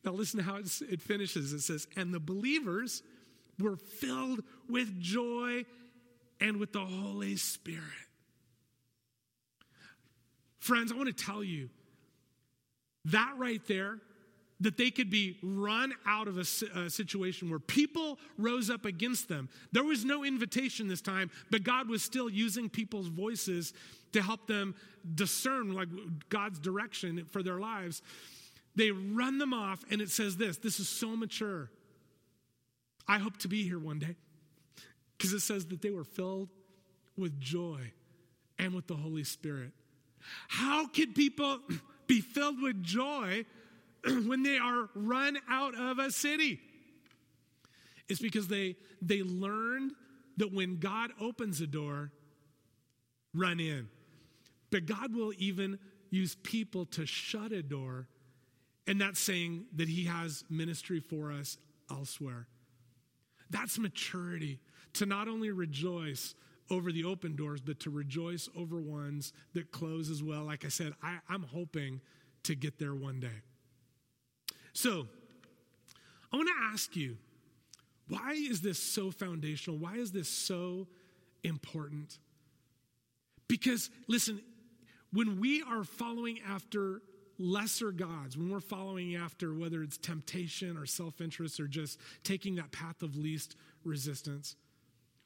[0.04, 1.52] Now, listen to how it finishes.
[1.52, 3.02] It says, And the believers
[3.59, 5.64] were filled with joy
[6.40, 7.82] and with the Holy Spirit.
[10.59, 11.68] Friends, I want to tell you
[13.07, 13.98] that right there,
[14.61, 16.44] that they could be run out of a,
[16.88, 19.48] situation where people rose up against them.
[19.72, 23.74] There was no invitation this time, but God was still using people's voices
[24.12, 24.74] to help them
[25.14, 25.88] discern like
[26.30, 28.00] God's direction for their lives.
[28.74, 31.70] They run them off, and it says this this is so mature.
[33.07, 34.16] I hope to be here one day
[35.16, 36.48] because it says that they were filled
[37.16, 37.92] with joy
[38.59, 39.72] and with the Holy Spirit.
[40.48, 41.59] How can people
[42.07, 43.44] be filled with joy
[44.05, 46.61] when they are run out of a city?
[48.09, 49.92] It's because they, they learned
[50.36, 52.11] that when God opens a door,
[53.32, 53.88] run in.
[54.70, 55.78] But God will even
[56.11, 58.09] use people to shut a door,
[58.86, 61.57] and that's saying that He has ministry for us
[61.90, 62.46] elsewhere.
[63.51, 64.61] That's maturity
[64.95, 66.34] to not only rejoice
[66.70, 70.45] over the open doors, but to rejoice over ones that close as well.
[70.45, 72.01] Like I said, I, I'm hoping
[72.45, 73.42] to get there one day.
[74.72, 75.07] So,
[76.32, 77.16] I want to ask you
[78.09, 79.78] why is this so foundational?
[79.78, 80.88] Why is this so
[81.42, 82.18] important?
[83.49, 84.40] Because, listen,
[85.12, 87.01] when we are following after
[87.39, 92.57] lesser gods, when we're following after whether it's temptation or self interest or just taking
[92.57, 94.57] that path of least resistance,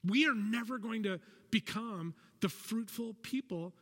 [0.04, 3.72] we are never going to become the fruitful people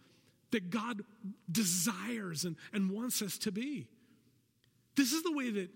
[0.51, 1.03] that God
[1.51, 3.89] desires and, and wants us to be.
[4.97, 5.71] This is the way that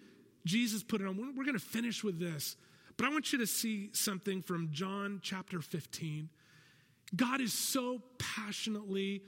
[0.46, 1.16] Jesus put it on.
[1.16, 2.56] We're, we're going to finish with this,
[2.96, 6.28] but I want you to see something from John chapter 15.
[7.14, 9.22] God is so passionately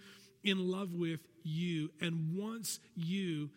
[0.45, 3.51] in love with you and wants you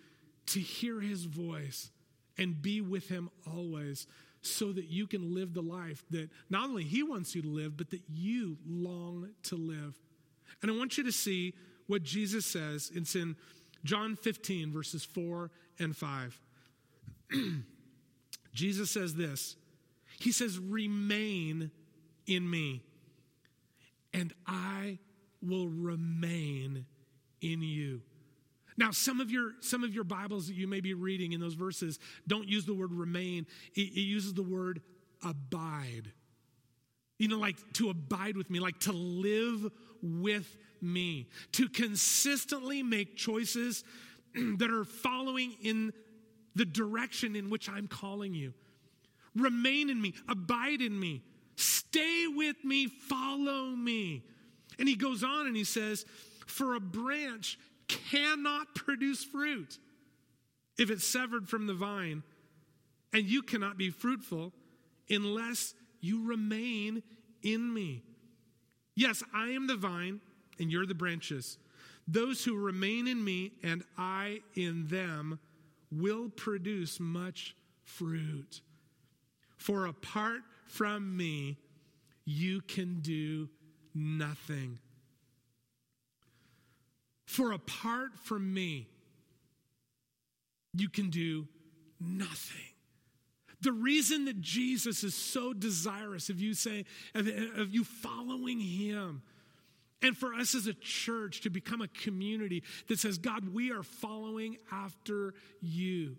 [0.48, 1.90] to hear his voice
[2.38, 4.08] and be with him always
[4.46, 7.76] so that you can live the life that not only He wants you to live,
[7.76, 9.96] but that you long to live.
[10.62, 11.54] And I want you to see
[11.88, 12.92] what Jesus says.
[12.94, 13.36] It's in
[13.84, 16.42] John 15, verses 4 and 5.
[18.54, 19.56] Jesus says this
[20.20, 21.72] He says, Remain
[22.28, 22.84] in me,
[24.14, 25.00] and I
[25.42, 26.86] will remain
[27.42, 28.02] in you.
[28.78, 31.54] Now, some of your some of your Bibles that you may be reading in those
[31.54, 33.46] verses don't use the word remain.
[33.74, 34.82] It, it uses the word
[35.24, 36.12] abide.
[37.18, 39.72] You know, like to abide with me, like to live
[40.02, 43.86] with me, to consistently make choices
[44.58, 45.94] that are following in
[46.56, 48.54] the direction in which I'm calling you.
[49.36, 51.22] Remain in me, abide in me,
[51.56, 54.24] stay with me, follow me.
[54.78, 56.06] And he goes on and he says,
[56.46, 59.80] For a branch cannot produce fruit
[60.78, 62.24] if it's severed from the vine,
[63.14, 64.52] and you cannot be fruitful
[65.10, 67.02] unless you remain
[67.42, 68.04] in me.
[68.96, 70.22] Yes, I am the vine,
[70.60, 71.58] and you're the branches.
[72.08, 75.40] Those who remain in me and I in them
[75.92, 78.62] will produce much fruit.
[79.58, 81.58] For apart from me,
[82.26, 83.50] you can do
[83.94, 84.80] nothing.
[87.26, 88.88] For apart from me,
[90.74, 91.48] you can do
[92.00, 92.62] nothing.
[93.62, 99.24] The reason that Jesus is so desirous of you saying, of, of, you following him,
[100.02, 103.82] and for us as a church to become a community that says, God, we are
[103.82, 106.18] following after you.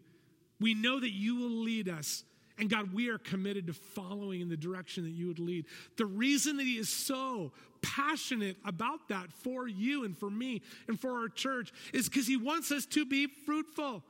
[0.59, 2.25] We know that you will lead us.
[2.59, 5.67] And God, we are committed to following in the direction that you would lead.
[5.99, 7.53] The reason that He is so
[7.83, 12.37] passionate about that for you and for me and for our church is because He
[12.37, 14.03] wants us to be fruitful.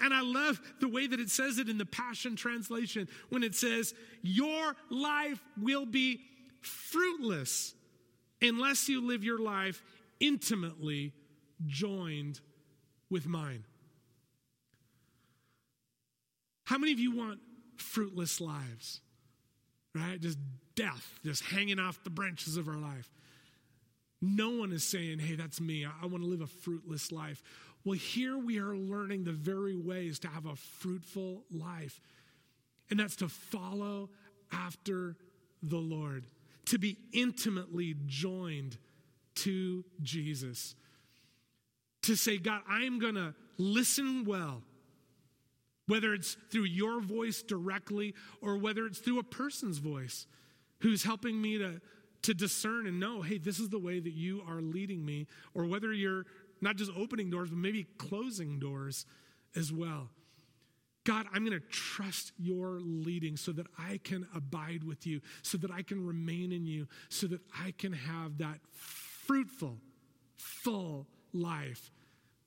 [0.00, 3.54] And I love the way that it says it in the Passion Translation when it
[3.54, 6.22] says, Your life will be
[6.60, 7.74] fruitless
[8.40, 9.82] unless you live your life
[10.20, 11.12] intimately
[11.66, 12.40] joined
[13.10, 13.64] with mine.
[16.64, 17.40] How many of you want
[17.76, 19.00] fruitless lives?
[19.94, 20.20] Right?
[20.20, 20.38] Just
[20.74, 23.10] death, just hanging off the branches of our life.
[24.20, 25.84] No one is saying, hey, that's me.
[25.84, 27.42] I, want to live a fruitless life.
[27.84, 32.00] Well, here we are learning the very ways to have a fruitful life,
[32.88, 34.10] and that's to follow
[34.52, 35.16] after
[35.62, 36.26] the Lord,
[36.66, 38.76] to be intimately joined
[39.36, 40.76] to Jesus,
[42.02, 44.62] to say, God, I'm going to listen well
[45.92, 50.26] whether it's through your voice directly or whether it's through a person's voice.
[50.82, 51.80] who's helping me to,
[52.22, 55.64] to discern and know, hey, this is the way that you are leading me, or
[55.64, 56.26] whether you're
[56.60, 59.06] not just opening doors, but maybe closing doors
[59.56, 60.10] as well.
[61.04, 65.58] God, I'm going to trust your leading so that I can abide with you, so
[65.58, 69.78] that I can remain in you, so that I can have that fruitful,
[70.36, 71.90] full life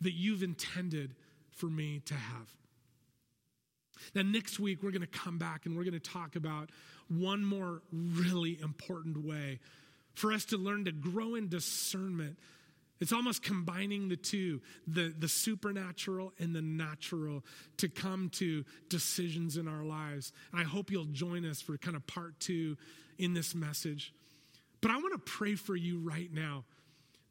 [0.02, 1.16] that you've intended
[1.52, 2.50] for me to have.
[4.14, 6.70] Now, next week, we're going to come back and we're going to talk about
[7.08, 9.60] one more really important way
[10.14, 12.38] for us to learn to grow in discernment
[13.02, 17.44] it's almost combining the two, the, the supernatural and the natural,
[17.78, 20.32] to come to decisions in our lives.
[20.52, 22.78] And I hope you'll join us for kind of part two
[23.18, 24.14] in this message.
[24.82, 26.64] But I want to pray for you right now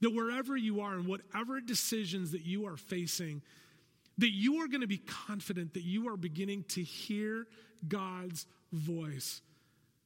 [0.01, 3.41] that wherever you are and whatever decisions that you are facing,
[4.19, 7.47] that you are going to be confident that you are beginning to hear
[7.87, 9.41] God's voice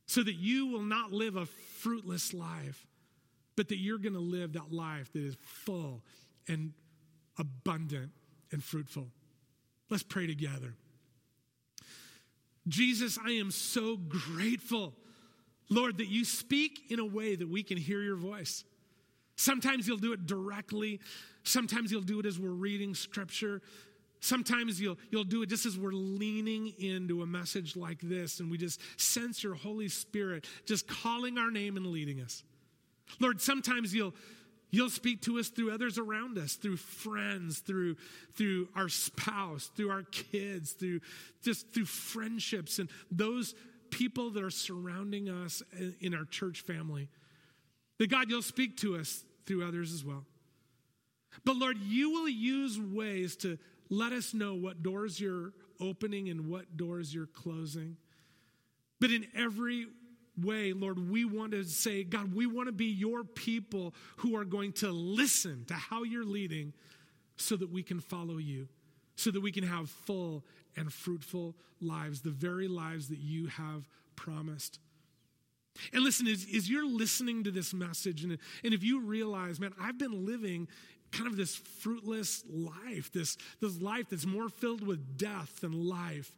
[0.06, 2.86] so that you will not live a fruitless life
[3.58, 6.00] but that you're going to live that life that is full
[6.46, 6.72] and
[7.40, 8.12] abundant
[8.52, 9.08] and fruitful.
[9.90, 10.74] Let's pray together.
[12.68, 14.94] Jesus, I am so grateful,
[15.68, 18.62] Lord, that you speak in a way that we can hear your voice.
[19.34, 21.00] Sometimes you'll do it directly,
[21.42, 23.60] sometimes you'll do it as we're reading scripture.
[24.20, 28.50] Sometimes you'll, you'll do it just as we're leaning into a message like this, and
[28.50, 32.42] we just sense your Holy Spirit just calling our name and leading us.
[33.20, 34.14] Lord, sometimes you'll
[34.70, 37.96] You'll speak to us through others around us, through friends, through,
[38.34, 41.00] through our spouse, through our kids, through
[41.42, 43.54] just through friendships and those
[43.90, 45.62] people that are surrounding us
[46.00, 47.08] in our church family.
[47.98, 50.26] That God, you'll speak to us through others as well.
[51.44, 53.58] But Lord, you will use ways to
[53.90, 57.96] let us know what doors you're opening and what doors you're closing.
[59.00, 59.86] But in every
[60.42, 64.44] way, Lord, we want to say, God, we want to be your people who are
[64.44, 66.72] going to listen to how you're leading
[67.36, 68.68] so that we can follow you,
[69.16, 70.44] so that we can have full
[70.76, 74.80] and fruitful lives, the very lives that you have promised.
[75.92, 79.72] And listen, as, as you're listening to this message, and, and if you realize, man,
[79.80, 80.66] I've been living
[81.12, 86.32] kind of this fruitless life, this, this life that's more filled with death than life,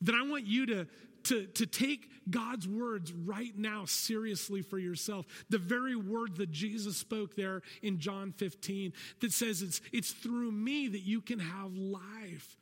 [0.00, 0.86] then I want you to,
[1.24, 5.26] to, to take God's words right now seriously for yourself.
[5.50, 10.52] The very word that Jesus spoke there in John 15 that says it's, it's through
[10.52, 12.56] me that you can have life.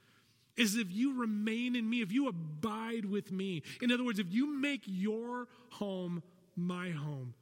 [0.57, 3.63] Is if you remain in me, if you abide with me.
[3.81, 6.21] In other words, if you make your home
[6.57, 7.35] my home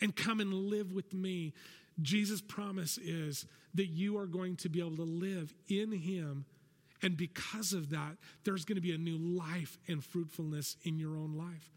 [0.00, 1.54] and come and live with me,
[2.00, 6.46] Jesus' promise is that you are going to be able to live in him
[7.02, 11.16] and because of that, there's going to be a new life and fruitfulness in your
[11.16, 11.70] own life.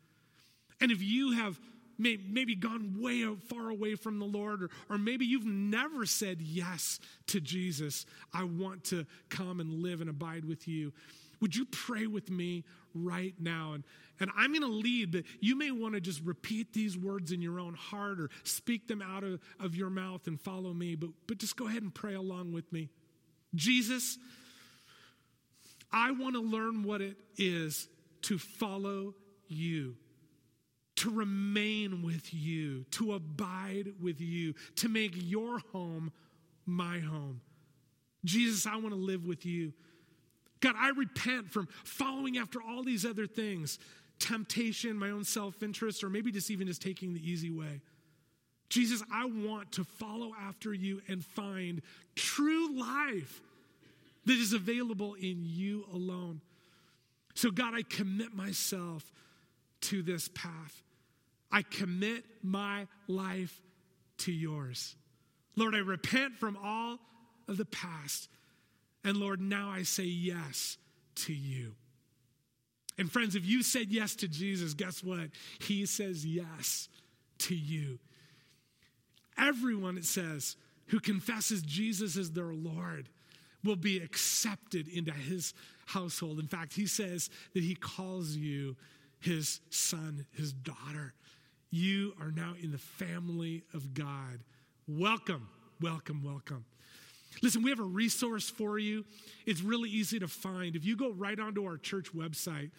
[0.79, 1.59] And if you have
[1.97, 6.99] maybe gone way far away from the Lord, or, or maybe you've never said yes
[7.27, 10.93] to Jesus, I want to come and live and abide with you.
[11.41, 12.63] Would you pray with me
[12.95, 13.73] right now?
[13.73, 13.83] And,
[14.19, 17.41] and I'm going to lead, but you may want to just repeat these words in
[17.41, 20.95] your own heart or speak them out of, of your mouth and follow me.
[20.95, 22.89] But, but just go ahead and pray along with me.
[23.53, 24.17] Jesus,
[25.91, 27.87] I want to learn what it is
[28.23, 29.13] to follow
[29.47, 29.95] you,
[30.97, 36.11] to remain with you, to abide with you, to make your home
[36.65, 37.41] my home.
[38.23, 39.73] Jesus, I want to live with you.
[40.65, 43.77] God, I repent from following after all these other things
[44.17, 47.81] temptation, my own self interest, or maybe just even just taking the easy way.
[48.67, 51.83] Jesus, I want to follow after you and find
[52.15, 53.41] true life
[54.25, 56.41] that is available in you alone.
[57.35, 59.11] So, God, I commit myself
[59.81, 60.81] to this path.
[61.51, 63.61] I commit my life
[64.19, 64.95] to yours.
[65.55, 66.97] Lord, I repent from all
[67.47, 68.29] of the past.
[69.05, 70.77] And Lord, now I say yes
[71.15, 71.73] to you.
[72.97, 75.29] And friends, if you said yes to Jesus, guess what?
[75.59, 76.89] He says yes
[77.39, 77.99] to you.
[79.37, 80.55] Everyone, it says,
[80.87, 83.09] who confesses Jesus as their Lord
[83.63, 85.53] will be accepted into his
[85.85, 86.39] household.
[86.39, 88.75] In fact, he says that he calls you
[89.19, 91.13] his son, his daughter.
[91.69, 94.39] You are now in the family of God.
[94.87, 95.47] Welcome,
[95.81, 96.65] welcome, welcome.
[97.41, 99.05] Listen, we have a resource for you.
[99.45, 100.75] It's really easy to find.
[100.75, 102.71] If you go right onto our church website,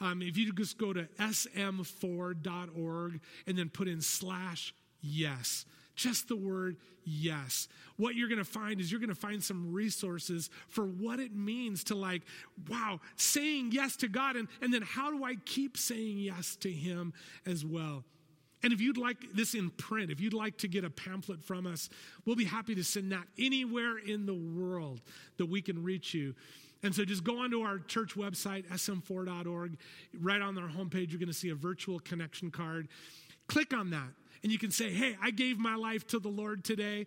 [0.00, 6.36] um, if you just go to sm4.org and then put in slash yes, just the
[6.36, 7.68] word yes.
[7.96, 11.34] What you're going to find is you're going to find some resources for what it
[11.34, 12.22] means to, like,
[12.68, 14.36] wow, saying yes to God.
[14.36, 17.12] And, and then how do I keep saying yes to Him
[17.44, 18.04] as well?
[18.62, 21.66] And if you'd like this in print, if you'd like to get a pamphlet from
[21.66, 21.88] us,
[22.24, 25.00] we'll be happy to send that anywhere in the world
[25.36, 26.34] that we can reach you.
[26.82, 29.78] And so just go onto our church website, sm4.org.
[30.20, 32.88] Right on our homepage, you're going to see a virtual connection card.
[33.48, 34.10] Click on that,
[34.42, 37.06] and you can say, Hey, I gave my life to the Lord today.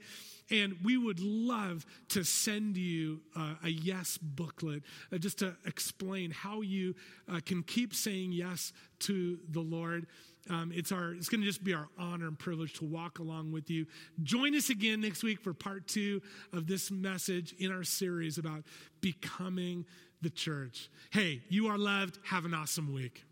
[0.50, 4.84] And we would love to send you uh, a yes booklet
[5.14, 6.94] uh, just to explain how you
[7.32, 10.08] uh, can keep saying yes to the Lord.
[10.50, 13.52] Um, it's our it's going to just be our honor and privilege to walk along
[13.52, 13.86] with you.
[14.24, 16.22] Join us again next week for part two
[16.52, 18.64] of this message in our series about
[19.02, 19.86] becoming
[20.22, 20.90] the church.
[21.12, 22.20] Hey, you are loved.
[22.24, 23.24] Have an awesome week.